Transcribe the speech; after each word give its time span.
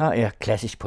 Her 0.00 0.12
er 0.16 0.30
klassisk 0.40 0.78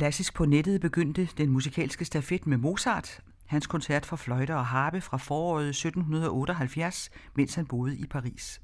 Klassisk 0.00 0.34
på 0.34 0.44
nettet 0.44 0.80
begyndte 0.80 1.28
den 1.38 1.50
musikalske 1.50 2.04
stafet 2.04 2.46
med 2.46 2.56
Mozart, 2.56 3.20
hans 3.46 3.66
koncert 3.66 4.06
for 4.06 4.16
fløjte 4.16 4.56
og 4.56 4.66
harpe 4.66 5.00
fra 5.00 5.16
foråret 5.16 5.68
1778, 5.68 7.10
mens 7.34 7.54
han 7.54 7.66
boede 7.66 7.96
i 7.96 8.06
Paris. 8.06 8.60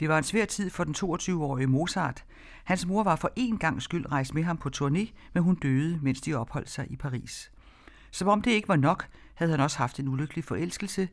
Det 0.00 0.08
var 0.08 0.18
en 0.18 0.24
svær 0.24 0.44
tid 0.44 0.70
for 0.70 0.84
den 0.84 0.94
22-årige 0.98 1.66
Mozart. 1.66 2.24
Hans 2.64 2.86
mor 2.86 3.02
var 3.02 3.16
for 3.16 3.30
én 3.38 3.58
gang 3.58 3.82
skyld 3.82 4.12
rejst 4.12 4.34
med 4.34 4.42
ham 4.42 4.56
på 4.56 4.70
turné, 4.76 5.12
men 5.32 5.42
hun 5.42 5.54
døde, 5.54 5.98
mens 6.02 6.20
de 6.20 6.34
opholdt 6.34 6.70
sig 6.70 6.86
i 6.90 6.96
Paris. 6.96 7.50
Som 8.10 8.28
om 8.28 8.42
det 8.42 8.50
ikke 8.50 8.68
var 8.68 8.76
nok, 8.76 9.06
havde 9.34 9.50
han 9.50 9.60
også 9.60 9.78
haft 9.78 10.00
en 10.00 10.08
ulykkelig 10.08 10.44
forelskelse, 10.44 11.08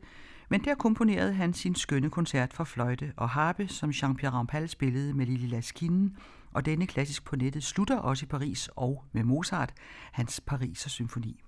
men 0.48 0.64
der 0.64 0.74
komponerede 0.74 1.34
han 1.34 1.54
sin 1.54 1.74
skønne 1.74 2.10
koncert 2.10 2.52
for 2.52 2.64
fløjte 2.64 3.12
og 3.16 3.28
harpe, 3.28 3.68
som 3.68 3.90
Jean-Pierre 3.90 4.30
Rampal 4.30 4.68
spillede 4.68 5.14
med 5.14 5.26
Lili 5.26 5.46
Laskinen, 5.46 6.16
og 6.56 6.66
denne 6.66 6.86
klassisk 6.86 7.24
på 7.24 7.36
nettet 7.36 7.64
slutter 7.64 7.96
også 7.96 8.26
i 8.26 8.28
Paris 8.28 8.68
og 8.76 9.04
med 9.12 9.24
Mozart, 9.24 9.72
hans 10.12 10.40
Pariser 10.46 10.88
symfoni. 10.88 11.40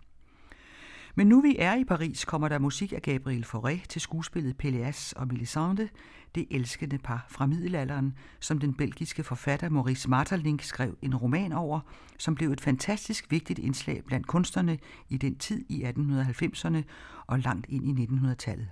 Men 1.15 1.27
nu 1.27 1.41
vi 1.41 1.57
er 1.59 1.75
i 1.75 1.85
Paris, 1.85 2.25
kommer 2.25 2.49
der 2.49 2.59
musik 2.59 2.93
af 2.93 3.03
Gabriel 3.03 3.47
Fauré 3.47 3.87
til 3.89 4.01
skuespillet 4.01 4.65
Péléas 4.65 5.13
og 5.17 5.29
Melisande, 5.29 5.89
det 6.35 6.47
elskende 6.51 6.99
par 6.99 7.27
fra 7.29 7.47
middelalderen, 7.47 8.15
som 8.41 8.59
den 8.59 8.75
belgiske 8.75 9.25
forfatter 9.25 9.69
Maurice 9.69 10.11
Maeterlinck 10.11 10.63
skrev 10.63 10.99
en 11.03 11.17
roman 11.17 11.53
over, 11.53 11.81
som 12.19 12.35
blev 12.35 12.51
et 12.51 12.61
fantastisk 12.61 13.31
vigtigt 13.31 13.59
indslag 13.59 14.05
blandt 14.07 14.27
kunstnerne 14.27 14.79
i 15.09 15.17
den 15.17 15.39
tid 15.39 15.65
i 15.69 15.85
1890'erne 15.85 16.83
og 17.27 17.39
langt 17.39 17.67
ind 17.69 18.01
i 18.01 18.05
1900-tallet. 18.05 18.69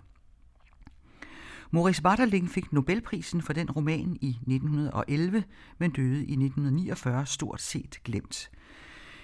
Maurice 1.70 2.04
Watterling 2.04 2.50
fik 2.50 2.72
Nobelprisen 2.72 3.42
for 3.42 3.52
den 3.52 3.70
roman 3.70 4.16
i 4.20 4.28
1911, 4.28 5.44
men 5.78 5.90
døde 5.90 6.18
i 6.18 6.32
1949 6.32 7.26
stort 7.26 7.60
set 7.60 7.98
glemt. 8.04 8.50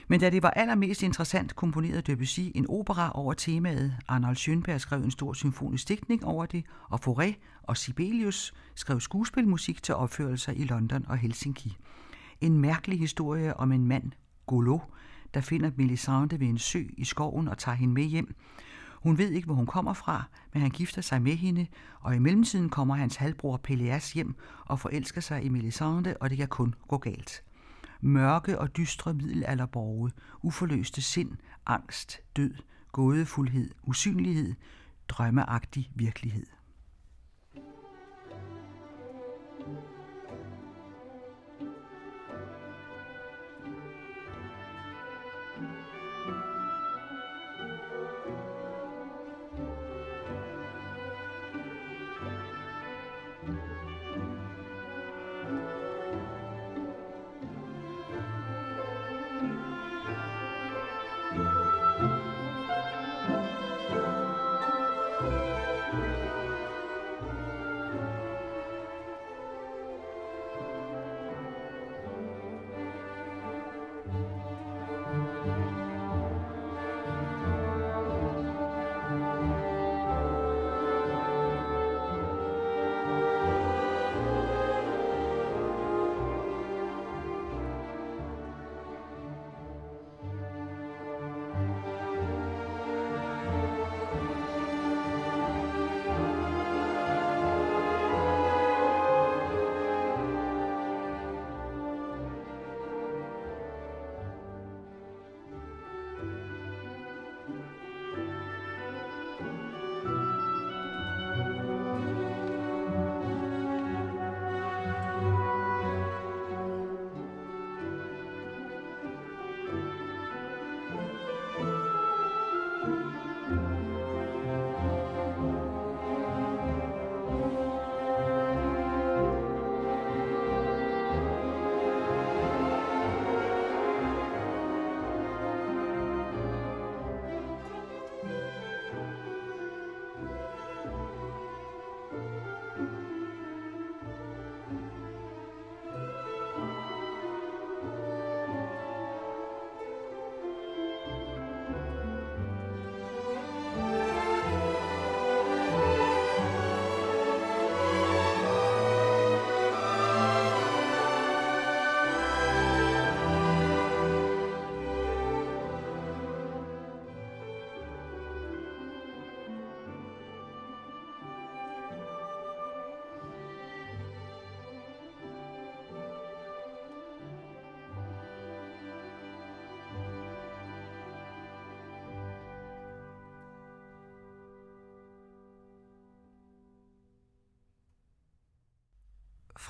Men 0.09 0.21
da 0.21 0.31
det 0.31 0.43
var 0.43 0.51
allermest 0.51 1.03
interessant, 1.03 1.57
komponerede 1.57 2.01
Debussy 2.01 2.41
en 2.55 2.67
opera 2.69 3.13
over 3.15 3.35
temaet. 3.35 3.97
Arnold 4.09 4.37
Schönberg 4.37 4.79
skrev 4.79 5.03
en 5.03 5.11
stor 5.11 5.33
symfonisk 5.33 5.89
digtning 5.89 6.25
over 6.25 6.47
det, 6.47 6.65
og 6.91 7.01
Fauré 7.05 7.33
og 7.63 7.77
Sibelius 7.77 8.55
skrev 8.75 9.01
skuespilmusik 9.01 9.83
til 9.83 9.95
opførelser 9.95 10.53
i 10.53 10.65
London 10.65 11.05
og 11.09 11.19
Helsinki. 11.19 11.77
En 12.41 12.59
mærkelig 12.59 12.99
historie 12.99 13.57
om 13.57 13.73
en 13.73 13.87
mand, 13.87 14.13
Golo, 14.47 14.79
der 15.35 15.41
finder 15.41 15.71
Melisande 15.77 16.41
ved 16.41 16.47
en 16.47 16.59
sø 16.59 16.83
i 16.99 17.05
skoven 17.05 17.49
og 17.49 17.59
tager 17.59 17.77
hende 17.77 17.95
med 17.95 18.05
hjem. 18.05 18.35
Hun 19.03 19.19
ved 19.19 19.31
ikke, 19.31 19.47
hvor 19.47 19.55
hun 19.55 19.67
kommer 19.67 19.93
fra, 19.93 20.23
men 20.53 20.63
han 20.63 20.71
gifter 20.71 21.03
sig 21.03 21.23
med 21.23 21.37
hende, 21.37 21.67
og 22.01 22.17
i 22.17 22.19
mellemtiden 22.19 22.69
kommer 22.69 22.95
hans 22.95 23.17
halvbror 23.17 23.57
Peleas 23.57 24.13
hjem 24.13 24.35
og 24.67 24.81
forelsker 24.81 25.21
sig 25.21 25.45
i 25.45 25.49
Melisande, 25.49 26.17
og 26.21 26.31
det 26.31 26.39
kan 26.39 26.49
kun 26.49 26.75
gå 26.89 26.99
galt 26.99 27.43
mørke 28.03 28.59
og 28.59 28.77
dystre 28.77 29.15
middelalderborge, 29.15 30.11
uforløste 30.43 31.03
sind, 31.03 31.31
angst, 31.67 32.21
død, 32.37 32.55
gådefuldhed, 32.93 33.71
usynlighed, 33.83 34.55
drømmeagtig 35.09 35.91
virkelighed. 35.95 36.47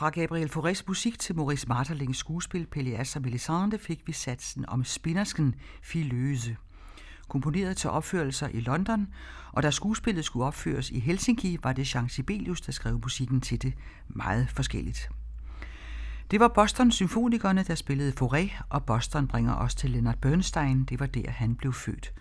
Fra 0.02 0.10
Gabriel 0.10 0.50
Faurés 0.50 0.82
musik 0.88 1.18
til 1.18 1.36
Maurice 1.36 1.68
Marterlings 1.68 2.18
skuespil 2.18 2.66
Pélias 2.76 3.16
og 3.16 3.22
Melisande 3.22 3.78
fik 3.78 4.02
vi 4.06 4.12
satsen 4.12 4.68
om 4.68 4.84
spindersken 4.84 5.54
Filøse. 5.82 6.56
Komponeret 7.28 7.76
til 7.76 7.90
opførelser 7.90 8.48
i 8.48 8.60
London, 8.60 9.08
og 9.52 9.62
da 9.62 9.70
skuespillet 9.70 10.24
skulle 10.24 10.46
opføres 10.46 10.90
i 10.90 10.98
Helsinki, 10.98 11.58
var 11.62 11.72
det 11.72 11.94
Jean 11.94 12.08
Sibelius, 12.08 12.60
der 12.60 12.72
skrev 12.72 13.00
musikken 13.02 13.40
til 13.40 13.62
det 13.62 13.74
meget 14.08 14.48
forskelligt. 14.48 15.10
Det 16.30 16.40
var 16.40 16.48
Boston 16.48 16.92
Symfonikerne, 16.92 17.62
der 17.62 17.74
spillede 17.74 18.12
Fauré, 18.20 18.62
og 18.68 18.84
Boston 18.84 19.28
bringer 19.28 19.54
os 19.54 19.74
til 19.74 19.90
Leonard 19.90 20.18
Bernstein. 20.18 20.84
Det 20.84 21.00
var 21.00 21.06
der, 21.06 21.30
han 21.30 21.54
blev 21.54 21.72
født. 21.72 22.12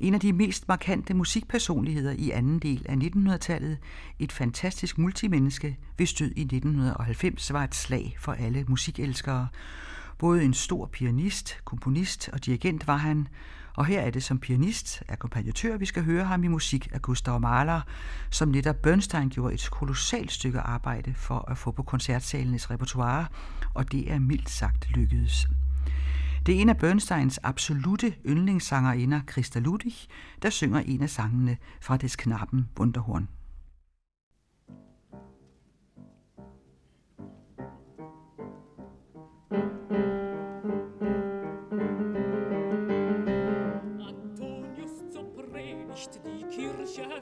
En 0.00 0.14
af 0.14 0.20
de 0.20 0.32
mest 0.32 0.68
markante 0.68 1.14
musikpersonligheder 1.14 2.14
i 2.18 2.30
anden 2.30 2.58
del 2.58 2.86
af 2.88 2.94
1900-tallet, 2.94 3.78
et 4.18 4.32
fantastisk 4.32 4.98
multimenneske, 4.98 5.78
hvis 5.96 6.12
død 6.12 6.30
i 6.36 6.40
1990 6.40 7.52
var 7.52 7.64
et 7.64 7.74
slag 7.74 8.16
for 8.18 8.32
alle 8.32 8.64
musikelskere. 8.68 9.48
Både 10.18 10.44
en 10.44 10.54
stor 10.54 10.86
pianist, 10.86 11.60
komponist 11.64 12.28
og 12.32 12.46
dirigent 12.46 12.86
var 12.86 12.96
han, 12.96 13.28
og 13.76 13.86
her 13.86 14.00
er 14.00 14.10
det 14.10 14.22
som 14.22 14.38
pianist, 14.38 15.02
akkompagnatør, 15.08 15.76
vi 15.76 15.86
skal 15.86 16.04
høre 16.04 16.24
ham 16.24 16.44
i 16.44 16.48
musik 16.48 16.88
af 16.92 17.02
Gustav 17.02 17.40
Mahler, 17.40 17.80
som 18.30 18.48
netop 18.48 18.76
Bernstein 18.82 19.28
gjorde 19.28 19.54
et 19.54 19.68
kolossalt 19.70 20.32
stykke 20.32 20.60
arbejde 20.60 21.14
for 21.14 21.50
at 21.50 21.58
få 21.58 21.70
på 21.70 21.82
koncertsalenes 21.82 22.70
repertoire, 22.70 23.26
og 23.74 23.92
det 23.92 24.12
er 24.12 24.18
mildt 24.18 24.50
sagt 24.50 24.90
lykkedes. 24.90 25.46
Det 26.46 26.56
er 26.56 26.60
en 26.60 26.68
af 26.68 26.76
Bernsteins 26.76 27.38
absolute 27.38 28.14
yndlingssangerinder, 28.26 29.20
Christa 29.30 29.58
Ludwig, 29.58 29.94
der 30.42 30.50
synger 30.50 30.80
en 30.80 31.02
af 31.02 31.10
sangene 31.10 31.56
fra 31.80 31.96
des 31.96 32.16
Knappen 32.16 32.68
Wunderhorn. 32.78 33.28
Mm-hmm. 39.50 40.09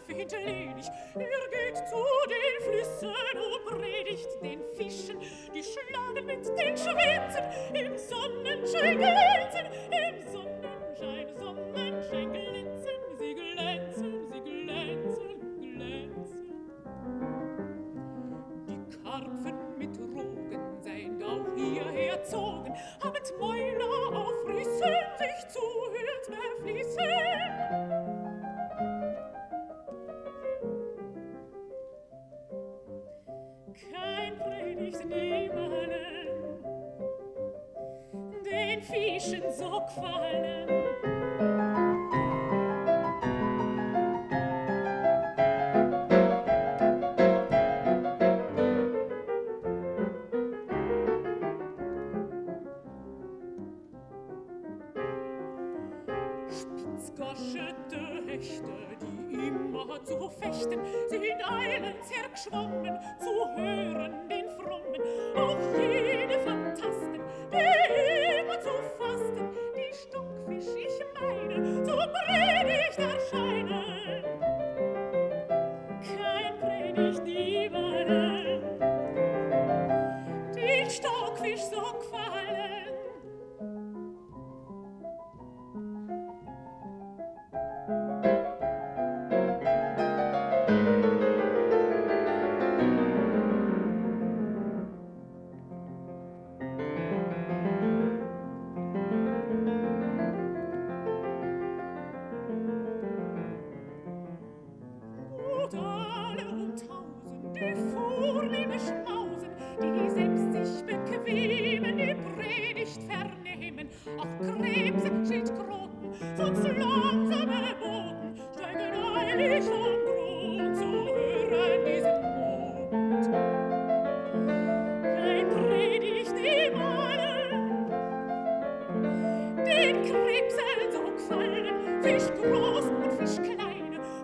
Schafe 0.08 0.14
hinterledig. 0.14 0.86
Er 1.14 1.48
geht 1.50 1.88
zu 1.88 2.04
den 2.28 2.56
Flüssen 2.62 3.14
und 3.34 3.78
predigt 3.78 4.28
den 4.42 4.60
Fischen, 4.76 5.18
die 5.54 5.62
schlagen 5.62 6.26
mit 6.26 6.46
den 6.46 6.76
Schwänzen 6.76 7.44
im 7.74 7.98
Sonnenschein 7.98 8.98
glänzen, 8.98 9.66
im 9.90 10.32
Sonnenschein, 10.32 11.28
Sonnenschein 11.38 12.32
glänzen, 12.32 13.00
sie 13.18 13.34
glänzen, 13.34 14.32
sie 14.32 14.40
glänzen, 14.42 15.60
glänzen. 15.60 16.46
Die 18.68 18.96
Karpfen 19.02 19.78
mit 19.78 19.98
Rogen 19.98 20.82
sind 20.82 21.22
auch 21.22 21.54
hierher 21.56 22.24
zogen, 22.24 22.74
habend 23.02 23.32
Mäuler 23.38 24.16
auf 24.16 24.46
Rissen, 24.46 24.94
sich 25.18 25.48
zuhört, 25.48 26.24
verfließen. 26.26 28.17
durchs 34.90 35.04
nehmen, 35.04 35.70
den 38.44 38.82
Fischen 38.82 39.42
so 39.52 39.82
quallen, 39.94 40.77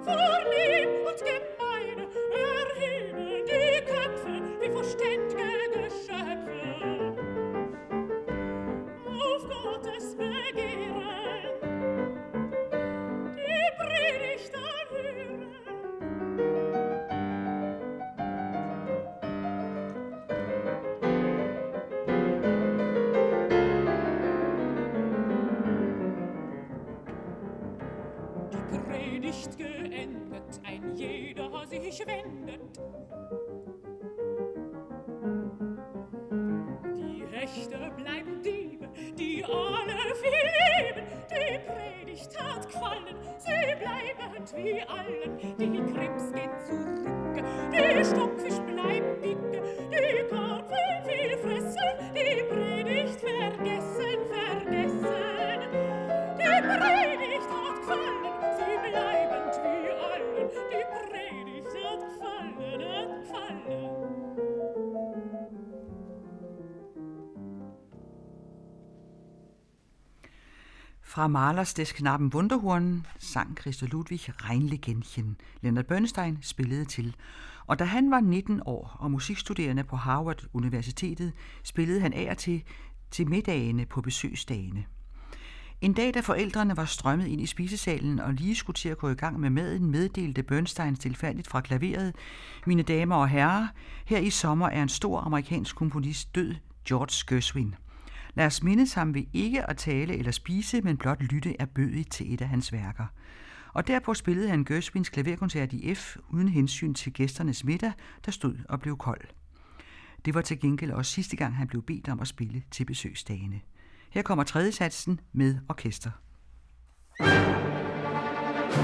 for 0.04 0.53
Fra 71.14 71.26
Malers 71.28 71.74
des 71.74 71.92
Knappen 71.92 72.34
Wunderhorn 72.34 73.06
sang 73.18 73.56
Christa 73.60 73.86
Ludwig 73.86 74.20
Reinlegentchen. 74.28 75.36
Leonard 75.60 75.84
Bernstein 75.84 76.38
spillede 76.42 76.84
til. 76.84 77.16
Og 77.66 77.78
da 77.78 77.84
han 77.84 78.10
var 78.10 78.20
19 78.20 78.60
år 78.66 78.96
og 79.00 79.10
musikstuderende 79.10 79.84
på 79.84 79.96
Harvard 79.96 80.44
Universitetet, 80.52 81.32
spillede 81.62 82.00
han 82.00 82.12
af 82.12 82.30
og 82.30 82.38
til 82.38 82.62
til 83.10 83.28
middagene 83.28 83.86
på 83.86 84.00
besøgsdagene. 84.00 84.84
En 85.80 85.92
dag, 85.92 86.14
da 86.14 86.20
forældrene 86.20 86.76
var 86.76 86.84
strømmet 86.84 87.26
ind 87.26 87.40
i 87.40 87.46
spisesalen 87.46 88.20
og 88.20 88.32
lige 88.32 88.54
skulle 88.54 88.76
til 88.76 88.88
at 88.88 88.98
gå 88.98 89.08
i 89.08 89.14
gang 89.14 89.40
med 89.40 89.50
maden, 89.50 89.90
meddelte 89.90 90.42
Bernstein 90.42 90.96
tilfældigt 90.96 91.48
fra 91.48 91.60
klaveret, 91.60 92.14
mine 92.66 92.82
damer 92.82 93.16
og 93.16 93.28
herrer, 93.28 93.66
her 94.06 94.18
i 94.18 94.30
sommer 94.30 94.68
er 94.68 94.82
en 94.82 94.88
stor 94.88 95.20
amerikansk 95.20 95.76
komponist 95.76 96.34
død, 96.34 96.54
George 96.88 97.34
Gershwin. 97.34 97.74
Lad 98.34 98.46
os 98.46 98.62
mindes 98.62 98.92
ham 98.92 99.14
ved 99.14 99.24
ikke 99.32 99.70
at 99.70 99.76
tale 99.76 100.16
eller 100.16 100.32
spise, 100.32 100.80
men 100.80 100.96
blot 100.96 101.22
lytte 101.22 101.60
er 101.60 101.66
bødigt 101.66 102.10
til 102.10 102.34
et 102.34 102.40
af 102.40 102.48
hans 102.48 102.72
værker. 102.72 103.06
Og 103.72 103.86
derpå 103.86 104.14
spillede 104.14 104.48
han 104.48 104.64
Gershwins 104.64 105.08
klaverkoncert 105.08 105.72
i 105.72 105.94
F 105.94 106.16
uden 106.30 106.48
hensyn 106.48 106.94
til 106.94 107.12
gæsternes 107.12 107.64
middag, 107.64 107.92
der 108.24 108.32
stod 108.32 108.56
og 108.68 108.80
blev 108.80 108.96
kold. 108.96 109.24
Det 110.24 110.34
var 110.34 110.40
til 110.40 110.60
gengæld 110.60 110.90
også 110.90 111.12
sidste 111.12 111.36
gang, 111.36 111.56
han 111.56 111.68
blev 111.68 111.82
bedt 111.82 112.08
om 112.08 112.20
at 112.20 112.28
spille 112.28 112.62
til 112.70 112.84
besøgsdagene. 112.84 113.60
Her 114.10 114.22
kommer 114.22 114.44
tredje 114.44 114.72
satsen 114.72 115.20
med 115.32 115.58
orkester. 115.68 116.10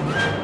thank 0.00 0.34
you 0.34 0.39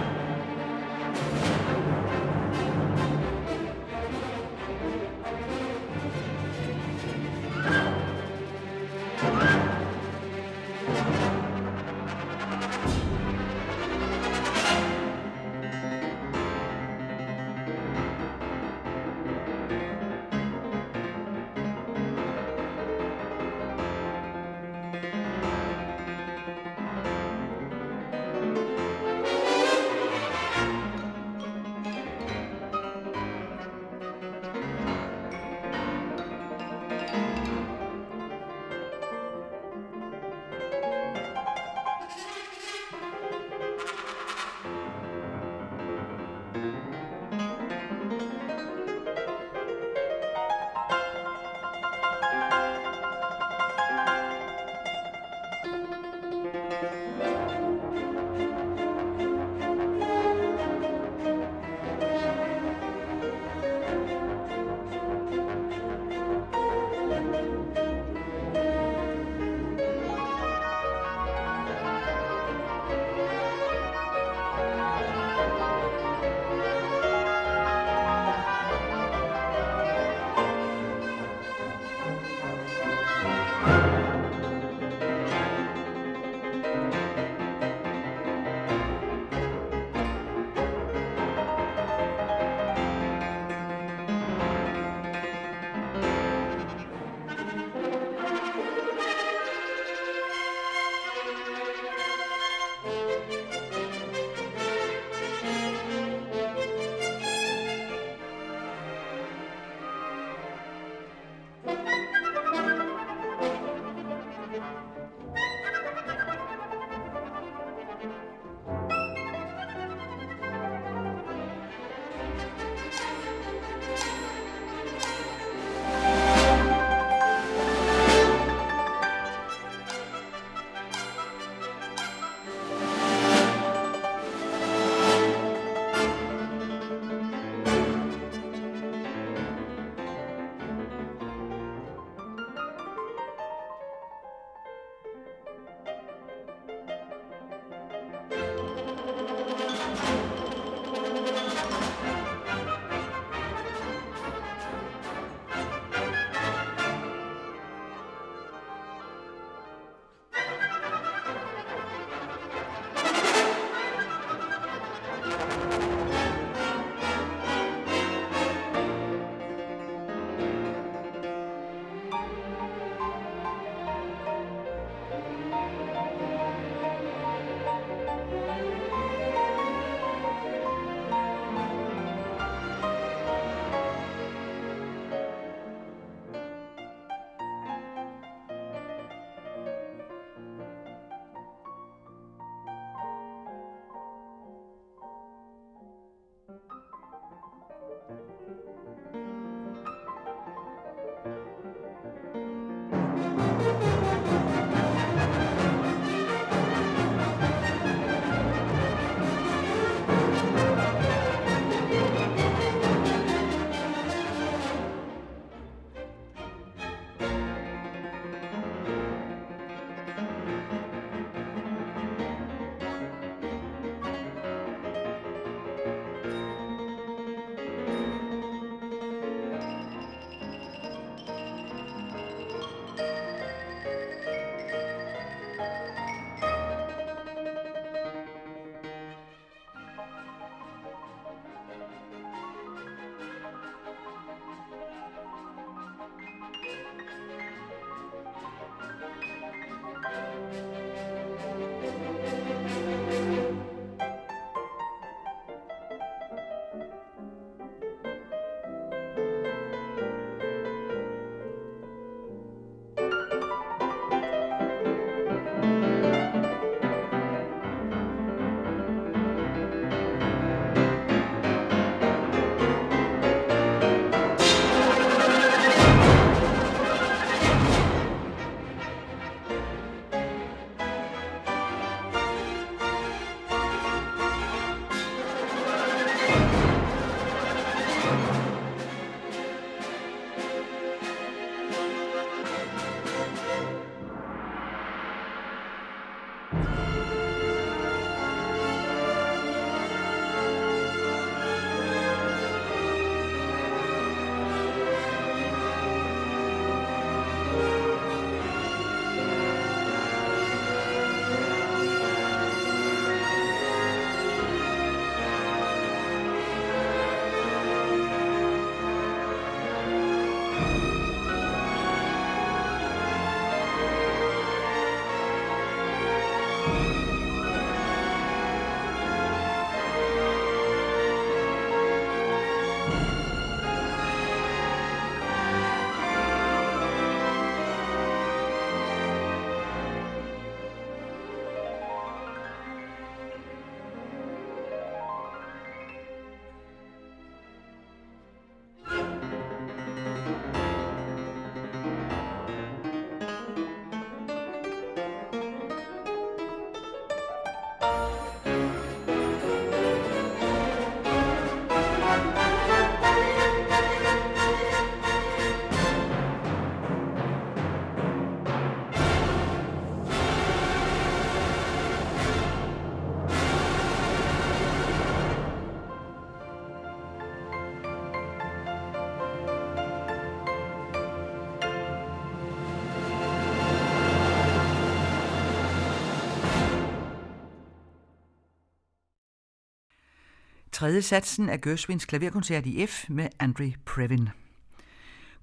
Tredje 390.87 391.03
satsen 391.03 391.49
af 391.49 391.61
Gershwins 391.61 392.05
klaverkoncert 392.05 392.66
i 392.66 392.87
F 392.87 393.05
med 393.09 393.29
Andre 393.38 393.72
Previn. 393.85 394.29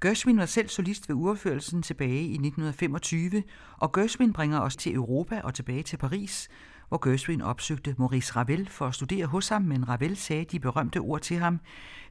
Gershwin 0.01 0.37
var 0.37 0.45
selv 0.45 0.69
solist 0.69 1.09
ved 1.09 1.15
urførelsen 1.15 1.81
tilbage 1.81 2.21
i 2.21 2.33
1925, 2.33 3.43
og 3.77 3.91
Gershwin 3.91 4.33
bringer 4.33 4.59
os 4.59 4.75
til 4.75 4.95
Europa 4.95 5.41
og 5.43 5.53
tilbage 5.53 5.83
til 5.83 5.97
Paris, 5.97 6.49
hvor 6.87 7.09
Gershwin 7.09 7.41
opsøgte 7.41 7.95
Maurice 7.97 8.35
Ravel 8.35 8.69
for 8.69 8.87
at 8.87 8.95
studere 8.95 9.25
hos 9.25 9.49
ham, 9.49 9.61
men 9.61 9.89
Ravel 9.89 10.17
sagde 10.17 10.45
de 10.45 10.59
berømte 10.59 10.97
ord 10.97 11.21
til 11.21 11.37
ham, 11.37 11.59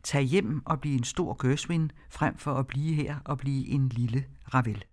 tag 0.03 0.23
hjem 0.23 0.63
og 0.67 0.81
bliv 0.81 0.95
en 0.95 1.05
stor 1.05 1.47
Gershwin, 1.47 1.91
frem 2.11 2.37
for 2.39 2.55
at 2.55 2.67
blive 2.67 2.95
her 2.95 3.17
og 3.25 3.39
blive 3.39 3.69
en 3.69 3.89
lille 3.89 4.25
Ravel. 4.55 4.85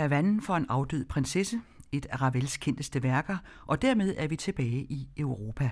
Pavanen 0.00 0.42
for 0.42 0.56
en 0.56 0.66
afdød 0.68 1.04
prinsesse, 1.04 1.60
et 1.92 2.06
af 2.10 2.22
Ravels 2.22 2.56
kendteste 2.56 3.02
værker, 3.02 3.36
og 3.66 3.82
dermed 3.82 4.14
er 4.16 4.28
vi 4.28 4.36
tilbage 4.36 4.82
i 4.82 5.08
Europa. 5.16 5.70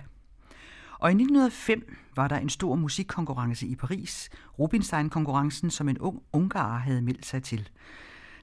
Og 0.98 1.10
i 1.10 1.14
1905 1.14 1.96
var 2.16 2.28
der 2.28 2.36
en 2.36 2.48
stor 2.48 2.74
musikkonkurrence 2.74 3.66
i 3.66 3.76
Paris, 3.76 4.30
Rubinstein-konkurrencen, 4.58 5.70
som 5.70 5.88
en 5.88 5.98
ung 5.98 6.22
ungar 6.32 6.78
havde 6.78 7.02
meldt 7.02 7.26
sig 7.26 7.42
til. 7.42 7.68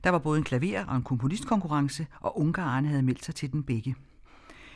Der 0.04 0.10
var 0.10 0.20
både 0.20 0.38
en 0.38 0.44
klaver- 0.44 0.86
og 0.86 0.96
en 0.96 1.04
komponistkonkurrence, 1.04 2.08
og 2.20 2.40
ungareren 2.40 2.86
havde 2.86 3.04
meldt 3.04 3.26
sig 3.26 3.36
til 3.36 3.52
den 3.52 3.64
begge. 3.64 3.96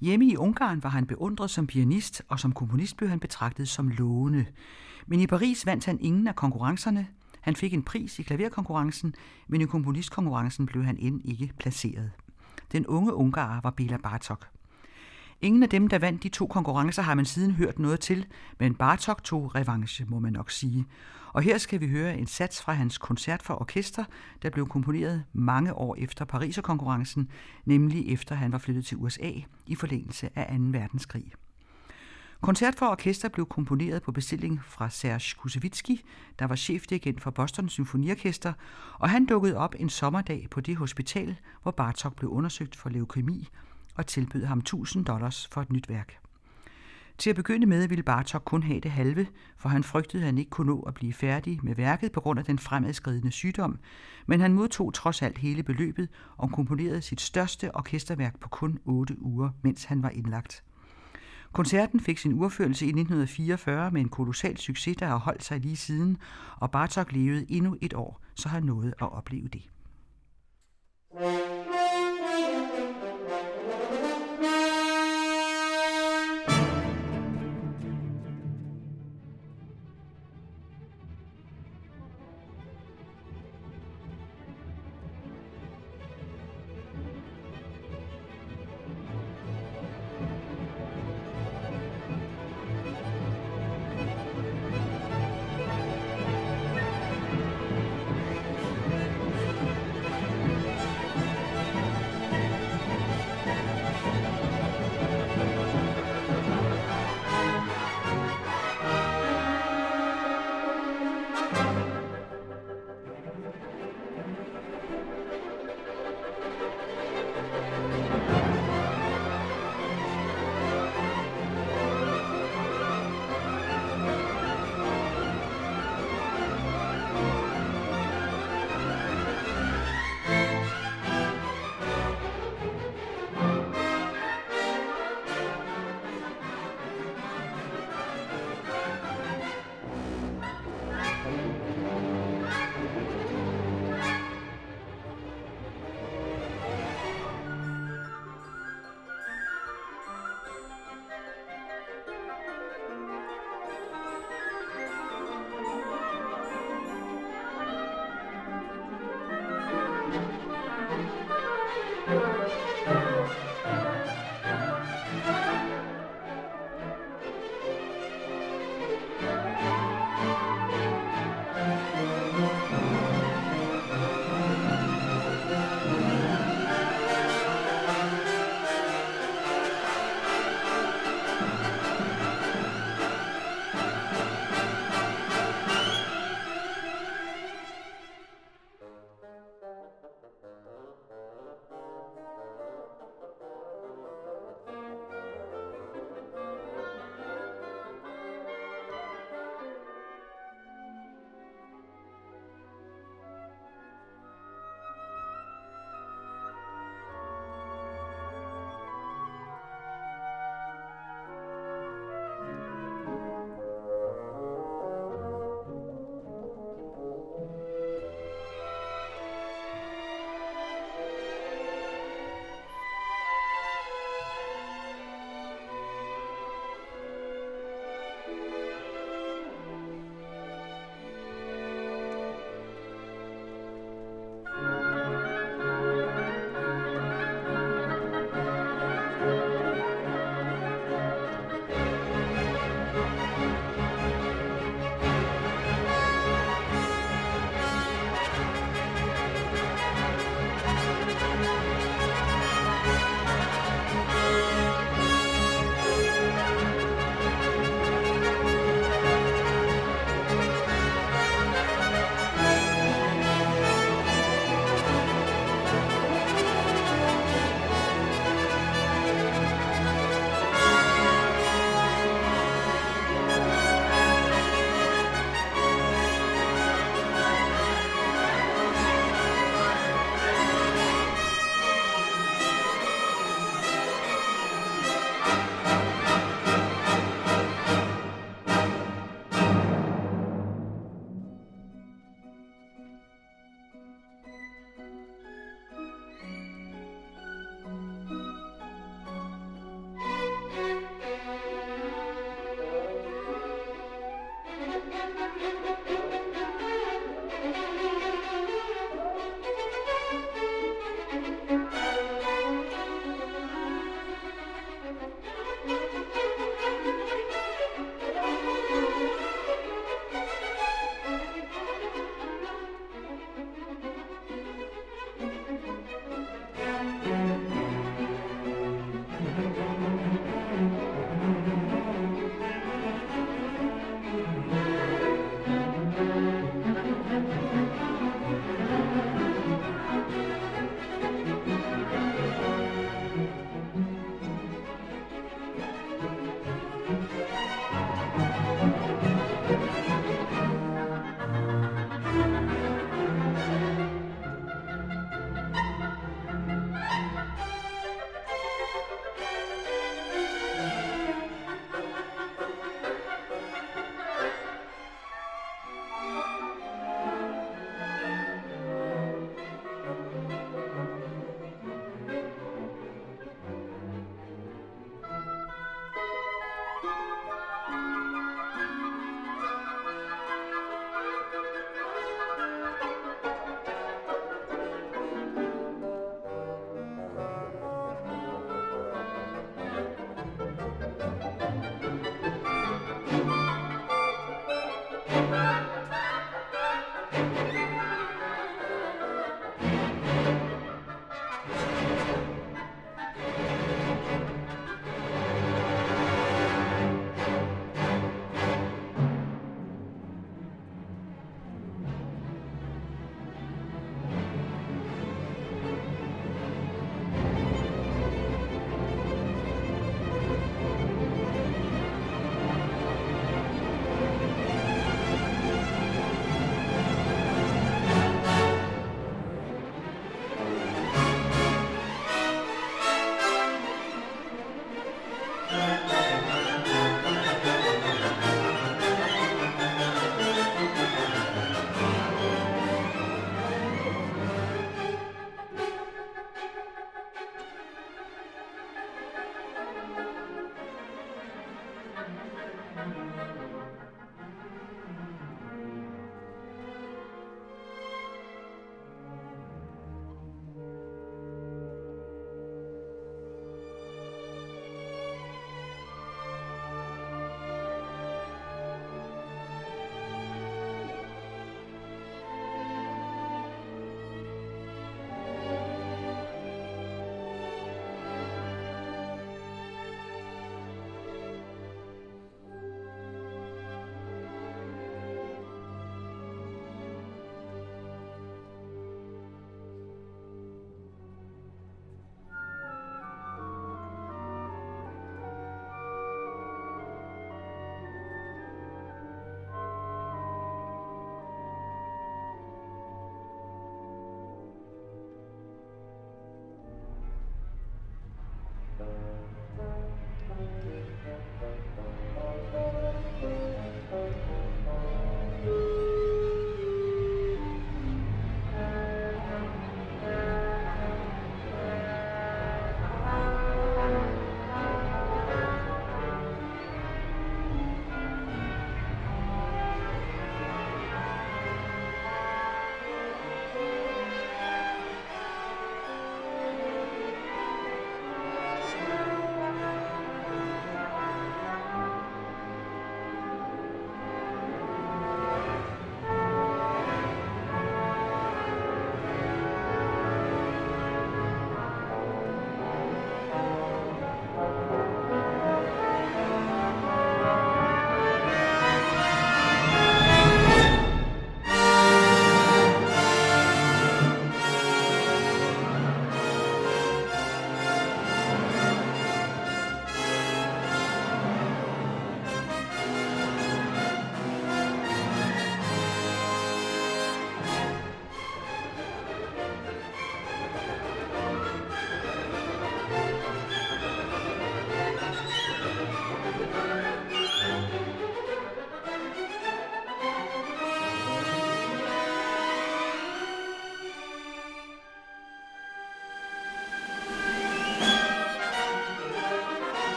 Hjemme 0.00 0.26
i 0.26 0.36
Ungarn 0.36 0.82
var 0.82 0.90
han 0.90 1.06
beundret 1.06 1.50
som 1.50 1.66
pianist, 1.66 2.22
og 2.28 2.40
som 2.40 2.52
komponist 2.52 2.96
blev 2.96 3.08
han 3.08 3.20
betragtet 3.20 3.68
som 3.68 3.88
lovende. 3.88 4.46
Men 5.06 5.20
i 5.20 5.26
Paris 5.26 5.66
vandt 5.66 5.86
han 5.86 5.98
ingen 6.00 6.26
af 6.26 6.36
konkurrencerne. 6.36 7.08
Han 7.42 7.56
fik 7.56 7.74
en 7.74 7.82
pris 7.82 8.18
i 8.18 8.22
klaverkonkurrencen, 8.22 9.14
men 9.48 9.60
i 9.60 9.64
komponistkonkurrencen 9.64 10.66
blev 10.66 10.84
han 10.84 10.96
end 10.96 11.20
ikke 11.24 11.52
placeret. 11.58 12.10
Den 12.72 12.86
unge 12.86 13.14
ungarer 13.14 13.60
var 13.60 13.70
Bela 13.70 13.96
Bartok. 13.96 14.48
Ingen 15.40 15.62
af 15.62 15.68
dem, 15.68 15.88
der 15.88 15.98
vandt 15.98 16.22
de 16.22 16.28
to 16.28 16.46
konkurrencer, 16.46 17.02
har 17.02 17.14
man 17.14 17.24
siden 17.24 17.52
hørt 17.52 17.78
noget 17.78 18.00
til, 18.00 18.26
men 18.58 18.74
Bartok 18.74 19.24
tog 19.24 19.54
revanche, 19.54 20.04
må 20.08 20.18
man 20.18 20.32
nok 20.32 20.50
sige. 20.50 20.86
Og 21.32 21.42
her 21.42 21.58
skal 21.58 21.80
vi 21.80 21.88
høre 21.88 22.18
en 22.18 22.26
sats 22.26 22.62
fra 22.62 22.72
hans 22.72 22.98
koncert 22.98 23.42
for 23.42 23.60
orkester, 23.60 24.04
der 24.42 24.50
blev 24.50 24.68
komponeret 24.68 25.24
mange 25.32 25.74
år 25.74 25.96
efter 25.98 26.24
Pariserkonkurrencen, 26.24 27.28
nemlig 27.64 28.12
efter 28.12 28.34
han 28.34 28.52
var 28.52 28.58
flyttet 28.58 28.84
til 28.84 28.96
USA 28.96 29.30
i 29.66 29.74
forlængelse 29.74 30.38
af 30.38 30.58
2. 30.58 30.64
verdenskrig. 30.64 31.32
Koncert 32.42 32.74
for 32.74 32.86
orkester 32.86 33.28
blev 33.28 33.46
komponeret 33.46 34.02
på 34.02 34.12
bestilling 34.12 34.60
fra 34.64 34.90
Serge 34.90 35.36
Kusevitski, 35.38 36.04
der 36.38 36.44
var 36.44 36.56
chefdirigent 36.56 37.20
for 37.20 37.30
Boston 37.30 37.68
Symfoniorkester, 37.68 38.52
og 38.98 39.10
han 39.10 39.26
dukkede 39.26 39.56
op 39.56 39.74
en 39.78 39.88
sommerdag 39.88 40.46
på 40.50 40.60
det 40.60 40.76
hospital, 40.76 41.36
hvor 41.62 41.70
Bartok 41.70 42.16
blev 42.16 42.30
undersøgt 42.30 42.76
for 42.76 42.88
leukemi 42.88 43.48
og 43.94 44.06
tilbød 44.06 44.44
ham 44.44 44.58
1000 44.58 45.04
dollars 45.04 45.48
for 45.52 45.60
et 45.60 45.72
nyt 45.72 45.88
værk. 45.88 46.18
Til 47.18 47.30
at 47.30 47.36
begynde 47.36 47.66
med 47.66 47.88
ville 47.88 48.02
Bartok 48.02 48.42
kun 48.44 48.62
have 48.62 48.80
det 48.80 48.90
halve, 48.90 49.26
for 49.56 49.68
han 49.68 49.84
frygtede, 49.84 50.22
at 50.22 50.26
han 50.26 50.38
ikke 50.38 50.50
kunne 50.50 50.66
nå 50.66 50.80
at 50.80 50.94
blive 50.94 51.12
færdig 51.12 51.60
med 51.62 51.74
værket 51.74 52.12
på 52.12 52.20
grund 52.20 52.38
af 52.38 52.44
den 52.44 52.58
fremadskridende 52.58 53.32
sygdom, 53.32 53.78
men 54.26 54.40
han 54.40 54.52
modtog 54.52 54.94
trods 54.94 55.22
alt 55.22 55.38
hele 55.38 55.62
beløbet 55.62 56.08
og 56.36 56.52
komponerede 56.52 57.02
sit 57.02 57.20
største 57.20 57.76
orkesterværk 57.76 58.40
på 58.40 58.48
kun 58.48 58.78
8 58.84 59.16
uger, 59.20 59.50
mens 59.62 59.84
han 59.84 60.02
var 60.02 60.10
indlagt. 60.10 60.62
Koncerten 61.52 62.00
fik 62.00 62.18
sin 62.18 62.32
urførelse 62.32 62.84
i 62.84 62.88
1944 62.88 63.90
med 63.90 64.00
en 64.00 64.08
kolossal 64.08 64.56
succes, 64.56 64.96
der 64.96 65.06
har 65.06 65.16
holdt 65.16 65.44
sig 65.44 65.60
lige 65.60 65.76
siden, 65.76 66.18
og 66.56 66.70
Bartok 66.70 67.12
levede 67.12 67.46
endnu 67.48 67.76
et 67.80 67.94
år, 67.94 68.20
så 68.34 68.48
han 68.48 68.62
nåede 68.62 68.94
at 69.00 69.12
opleve 69.12 69.48
det. 69.48 69.62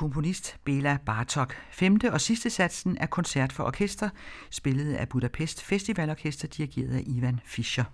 Komponist 0.00 0.56
Bela 0.64 0.98
Bartok. 1.06 1.54
Femte 1.70 2.12
og 2.12 2.20
sidste 2.20 2.50
satsen 2.50 2.96
er 3.00 3.06
koncert 3.06 3.52
for 3.52 3.64
orkester, 3.64 4.08
spillet 4.50 4.94
af 4.94 5.08
Budapest 5.08 5.62
Festivalorkester, 5.62 6.48
dirigeret 6.48 6.96
af 6.96 7.02
Ivan 7.06 7.40
Fischer. 7.44 7.84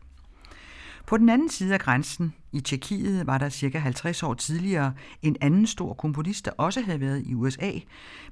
På 1.07 1.17
den 1.17 1.29
anden 1.29 1.51
side 1.51 1.75
af 1.75 1.81
grænsen, 1.81 2.35
i 2.53 2.61
Tjekkiet, 2.61 3.27
var 3.27 3.39
der 3.39 3.49
cirka 3.49 3.79
50 3.79 4.23
år 4.23 4.35
tidligere 4.35 4.95
en 5.23 5.37
anden 5.41 5.67
stor 5.67 5.95
komponist, 5.95 6.45
der 6.45 6.51
også 6.51 6.81
havde 6.81 7.01
været 7.01 7.23
i 7.27 7.35
USA, 7.35 7.71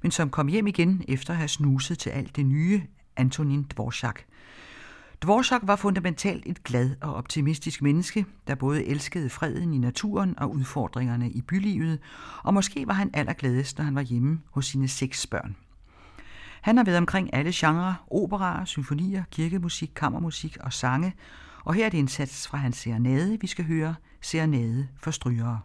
men 0.03 0.11
som 0.11 0.31
kom 0.31 0.49
hjem 0.49 0.66
igen 0.66 1.05
efter 1.09 1.31
at 1.31 1.37
have 1.37 1.49
snuset 1.49 1.99
til 1.99 2.11
alt 2.11 2.37
det 2.37 2.47
nye, 2.47 2.83
Antonin 3.16 3.62
Dvorak. 3.62 4.20
Dvorak 5.25 5.61
var 5.62 5.77
fundamentalt 5.77 6.43
et 6.47 6.64
glad 6.64 6.91
og 7.01 7.14
optimistisk 7.14 7.83
menneske, 7.83 8.27
der 8.47 8.55
både 8.55 8.85
elskede 8.85 9.31
freden 9.31 9.75
i 9.75 9.79
naturen 9.79 10.39
og 10.39 10.51
udfordringerne 10.51 11.31
i 11.31 11.43
bylivet, 11.43 11.99
og 12.43 12.55
måske 12.55 12.87
var 12.87 12.93
han 12.93 13.11
allergladest, 13.14 13.79
når 13.79 13.85
han 13.85 13.95
var 13.95 14.03
hjemme 14.03 14.41
hos 14.51 14.66
sine 14.66 14.89
seks 14.89 15.27
børn. 15.27 15.57
Han 16.61 16.77
har 16.77 16.85
været 16.85 16.99
omkring 16.99 17.35
alle 17.35 17.53
genrer, 17.55 17.95
operaer, 18.11 18.64
symfonier, 18.64 19.25
kirkemusik, 19.31 19.91
kammermusik 19.97 20.57
og 20.61 20.72
sange, 20.72 21.14
og 21.64 21.75
her 21.75 21.87
er 21.87 21.91
det 21.91 22.01
en 22.01 22.09
sats 22.09 22.49
fra 22.49 22.59
hans 22.59 22.77
serenade, 22.77 23.39
vi 23.41 23.47
skal 23.47 23.64
høre, 23.64 23.95
serenade 24.20 24.89
for 24.97 25.11
strygere. 25.11 25.61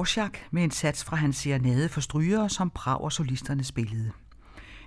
Dvorak 0.00 0.38
med 0.50 0.64
en 0.64 0.70
sats 0.70 1.04
fra 1.04 1.16
hans 1.16 1.36
serenade 1.36 1.88
for 1.88 2.00
strygere, 2.00 2.48
som 2.48 2.70
Prag 2.70 3.00
og 3.00 3.12
solisterne 3.12 3.64
spillede. 3.64 4.10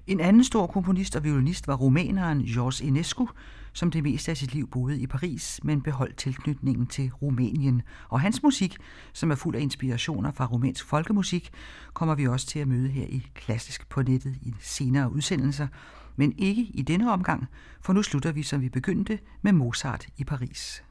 En 0.07 0.19
anden 0.19 0.43
stor 0.43 0.67
komponist 0.67 1.15
og 1.15 1.23
violinist 1.23 1.67
var 1.67 1.75
rumæneren 1.75 2.43
George 2.45 2.87
Enescu, 2.87 3.27
som 3.73 3.91
det 3.91 4.03
meste 4.03 4.31
af 4.31 4.37
sit 4.37 4.53
liv 4.53 4.69
boede 4.69 4.99
i 4.99 5.07
Paris, 5.07 5.59
men 5.63 5.81
beholdt 5.81 6.17
tilknytningen 6.17 6.87
til 6.87 7.11
Rumænien. 7.11 7.81
Og 8.09 8.21
hans 8.21 8.43
musik, 8.43 8.77
som 9.13 9.31
er 9.31 9.35
fuld 9.35 9.55
af 9.55 9.61
inspirationer 9.61 10.31
fra 10.31 10.45
rumænsk 10.45 10.85
folkemusik, 10.85 11.49
kommer 11.93 12.15
vi 12.15 12.27
også 12.27 12.47
til 12.47 12.59
at 12.59 12.67
møde 12.67 12.87
her 12.87 13.05
i 13.05 13.27
Klassisk 13.35 13.89
på 13.89 14.01
nettet 14.01 14.35
i 14.41 14.53
senere 14.59 15.11
udsendelser, 15.11 15.67
men 16.15 16.33
ikke 16.37 16.61
i 16.61 16.81
denne 16.81 17.11
omgang, 17.11 17.47
for 17.81 17.93
nu 17.93 18.03
slutter 18.03 18.31
vi, 18.31 18.43
som 18.43 18.61
vi 18.61 18.69
begyndte, 18.69 19.19
med 19.41 19.51
Mozart 19.51 20.07
i 20.17 20.23
Paris. 20.23 20.83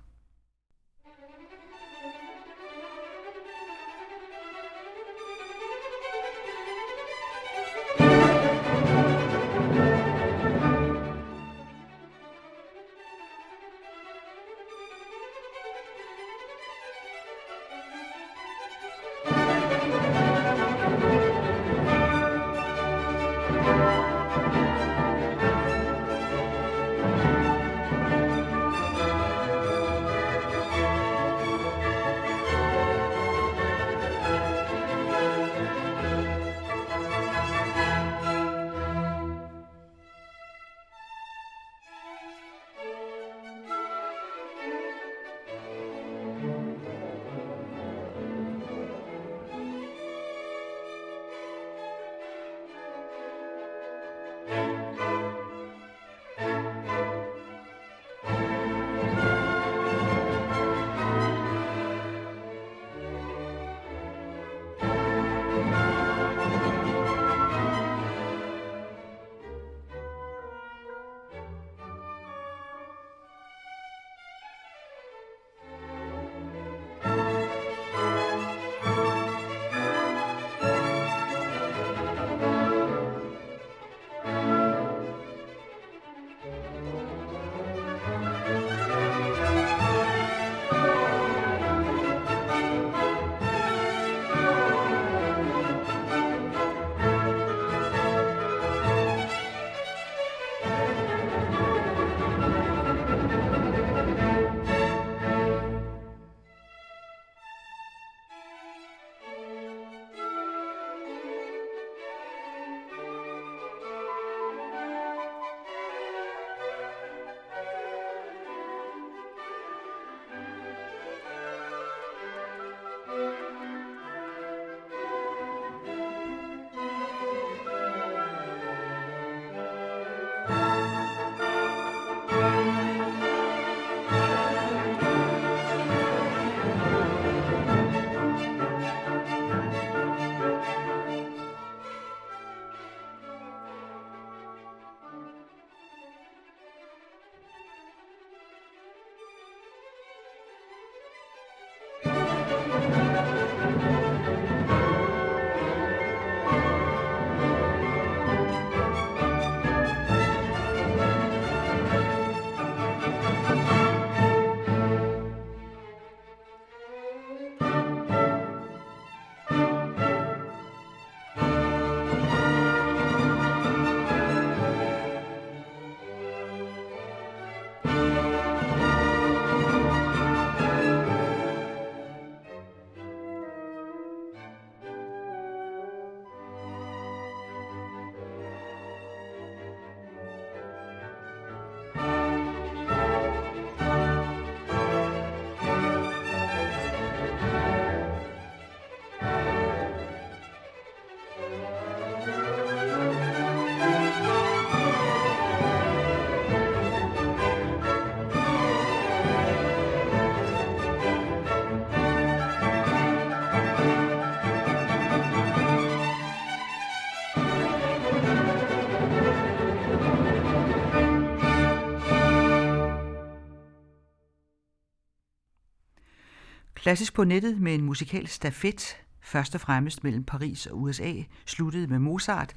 Klassisk 226.83 227.15
på 227.15 227.25
nettet 227.25 227.61
med 227.61 227.75
en 227.75 227.85
musikal 227.85 228.29
stafet, 228.29 228.97
først 229.21 229.55
og 229.55 229.61
fremmest 229.61 230.05
mellem 230.05 230.25
Paris 230.25 230.67
og 230.67 230.83
USA, 230.83 231.13
sluttede 231.47 231.87
med 231.87 231.99
Mozart, 231.99 232.53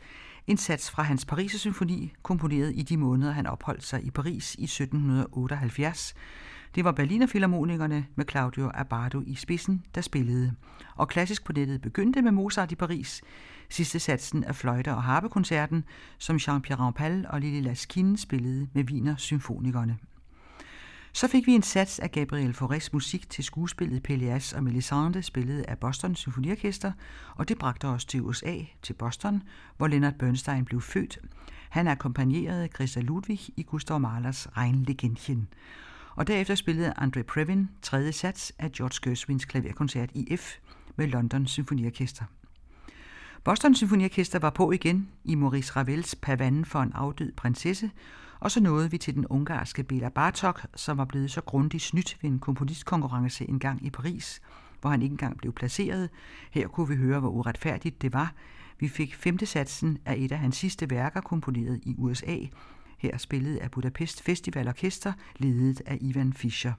en 0.48 0.58
sats 0.58 0.92
fra 0.92 1.04
hans 1.04 1.26
Paris 1.26 1.52
symfoni, 1.52 2.14
komponeret 2.24 2.74
i 2.76 2.82
de 2.82 2.98
måneder, 2.98 3.32
han 3.32 3.48
opholdt 3.48 3.84
sig 3.84 4.04
i 4.04 4.12
Paris 4.12 4.56
i 4.56 4.64
1778. 4.64 6.14
Det 6.76 6.84
var 6.84 6.92
Berliner 6.92 7.28
Philharmonikerne 7.28 8.06
med 8.16 8.26
Claudio 8.30 8.72
Abbado 8.74 9.22
i 9.26 9.36
spidsen, 9.36 9.84
der 9.96 10.02
spillede. 10.02 10.56
Og 10.96 11.08
klassisk 11.08 11.44
på 11.44 11.54
nettet 11.54 11.82
begyndte 11.82 12.22
med 12.22 12.32
Mozart 12.32 12.72
i 12.72 12.76
Paris, 12.76 13.22
sidste 13.70 14.00
satsen 14.00 14.44
af 14.44 14.56
fløjter- 14.56 14.94
og 14.94 15.04
harpekoncerten, 15.04 15.84
som 16.18 16.36
Jean-Pierre 16.36 16.80
Rampal 16.80 17.26
og 17.30 17.42
Lili 17.42 17.62
Laskin 17.62 18.18
spillede 18.18 18.68
med 18.74 18.84
Wiener 18.84 19.16
Symfonikerne. 19.16 19.98
Så 21.16 21.28
fik 21.28 21.46
vi 21.46 21.52
en 21.52 21.64
sats 21.64 22.00
af 22.00 22.12
Gabriel 22.12 22.56
Faurés 22.62 22.90
musik 22.94 23.30
til 23.30 23.44
skuespillet 23.44 24.04
Pelias 24.04 24.54
og 24.54 24.64
Melisande, 24.64 25.24
spillet 25.24 25.62
af 25.62 25.78
Boston 25.78 26.16
Symfoniorkester, 26.16 26.92
og 27.36 27.50
det 27.50 27.58
bragte 27.58 27.86
os 27.86 28.06
til 28.06 28.22
USA, 28.22 28.56
til 28.82 28.94
Boston, 28.94 29.44
hvor 29.78 29.88
Leonard 29.88 30.14
Bernstein 30.14 30.66
blev 30.66 30.82
født. 30.82 31.20
Han 31.70 31.88
akkompagnerede 31.88 32.68
Christa 32.68 33.00
Ludwig 33.00 33.40
i 33.58 33.64
Gustav 33.64 34.00
Mahlers 34.00 34.48
Rheinlegendchen. 34.58 35.48
Og 36.16 36.28
derefter 36.28 36.56
spillede 36.56 36.94
André 36.98 37.22
Previn 37.22 37.70
tredje 37.82 38.12
sats 38.12 38.54
af 38.60 38.72
George 38.72 39.10
Gershwins 39.10 39.46
klaverkoncert 39.46 40.10
i 40.14 40.38
F 40.38 40.54
med 40.96 41.08
London 41.08 41.48
Symfoniorkester. 41.48 42.26
Boston 43.44 43.76
Symfoniorkester 43.76 44.40
var 44.40 44.50
på 44.50 44.72
igen 44.72 45.10
i 45.24 45.36
Maurice 45.36 45.74
Ravels 45.76 46.16
Pavanen 46.16 46.66
for 46.66 46.80
en 46.80 46.94
afdød 46.94 47.32
prinsesse, 47.32 47.92
og 48.40 48.52
så 48.52 48.60
nåede 48.60 48.92
vi 48.92 48.98
til 48.98 49.16
den 49.16 49.28
ungarske 49.28 49.84
Bela 49.84 50.10
Bartok, 50.10 50.66
som 50.76 50.98
var 50.98 51.06
blevet 51.06 51.32
så 51.32 51.42
grundigt 51.42 51.84
snydt 51.84 52.18
ved 52.22 52.30
en 52.30 52.40
komponistkonkurrence 52.40 53.50
en 53.50 53.60
gang 53.60 53.86
i 53.86 53.90
Paris, 53.90 54.42
hvor 54.82 54.90
han 54.90 55.02
ikke 55.02 55.14
engang 55.14 55.38
blev 55.38 55.54
placeret. 55.54 56.10
Her 56.52 56.68
kunne 56.68 56.88
vi 56.88 56.96
høre, 56.96 57.20
hvor 57.20 57.30
uretfærdigt 57.30 58.02
det 58.02 58.14
var. 58.14 58.34
Vi 58.80 58.88
fik 58.88 59.16
femte 59.16 59.46
satsen 59.46 59.98
af 60.06 60.16
et 60.18 60.32
af 60.32 60.40
hans 60.40 60.58
sidste 60.58 60.90
værker, 60.90 61.22
komponeret 61.22 61.80
i 61.84 61.96
USA. 61.98 62.38
Her 62.98 63.18
spillede 63.18 63.62
af 63.62 63.72
Budapest 63.72 64.24
Festival 64.24 64.68
Orkester, 64.68 65.14
ledet 65.38 65.82
af 65.86 65.98
Ivan 66.02 66.34
Fischer. 66.34 66.74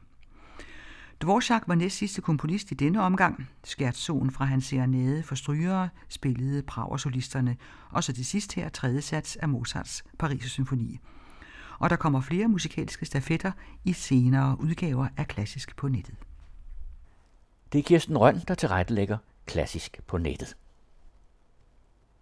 Dvorak 1.22 1.62
var 1.66 1.74
næst 1.74 1.96
sidste 1.96 2.22
komponist 2.22 2.70
i 2.70 2.74
denne 2.74 3.02
omgang. 3.02 3.48
Skærtsonen 3.64 4.30
fra 4.30 4.44
hans 4.44 4.64
serenade 4.64 5.22
for 5.22 5.34
strygere 5.34 5.88
spillede 6.08 6.62
Prager-solisterne, 6.62 7.56
og 7.90 8.04
så 8.04 8.12
til 8.12 8.24
sidst 8.24 8.54
her 8.54 8.68
tredje 8.68 9.00
sats 9.00 9.36
af 9.36 9.48
Mozarts 9.48 10.04
Paris 10.18 10.42
Symfoni. 10.42 11.00
Og 11.78 11.90
der 11.90 11.96
kommer 11.96 12.20
flere 12.20 12.48
musikalske 12.48 13.06
stafetter 13.06 13.52
i 13.84 13.92
senere 13.92 14.56
udgaver 14.60 15.08
af 15.16 15.28
Klassisk 15.28 15.76
på 15.76 15.88
nettet. 15.88 16.14
Det 17.72 17.78
er 17.78 17.82
Kirsten 17.82 18.18
Røn, 18.18 18.40
der 18.48 18.54
tilrettelægger 18.54 19.18
Klassisk 19.46 20.00
på 20.06 20.18
nettet. 20.18 20.56